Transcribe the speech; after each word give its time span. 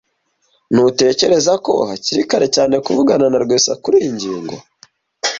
Ntutekereza 0.73 1.53
ko 1.65 1.73
hakiri 1.89 2.21
kare 2.29 2.47
cyane 2.55 2.75
kuvugana 2.85 3.25
na 3.31 3.37
Rwesa 3.43 3.71
kuriyi 3.83 4.09
ngingo? 4.15 4.55